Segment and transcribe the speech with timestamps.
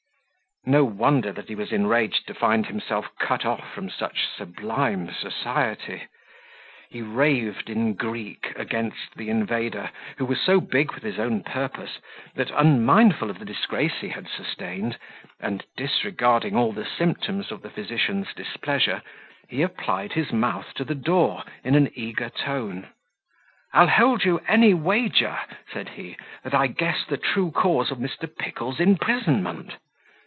[0.63, 6.03] No wonder that he was enraged to find himself cut off from such sublime society.
[6.87, 11.97] He raved in Greek against the invader, who was so big with his own purpose,
[12.35, 14.99] that, unmindful of the disgrace he had sustained,
[15.39, 19.01] and disregarding all the symptoms of the physician's displeasure,
[19.49, 22.89] he applied his mouth to the door, in an eager tone.
[23.73, 25.39] "I'll hold you any wager,"
[25.73, 28.29] said he, "that I guess the true cause of Mr.
[28.37, 29.77] Pickle's imprisonment."